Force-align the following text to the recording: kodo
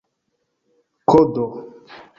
kodo 1.09 1.45